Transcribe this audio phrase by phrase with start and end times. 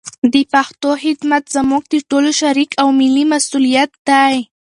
[0.33, 4.35] د پښتو خدمت زموږ د ټولو شریک او ملي مسولیت دی.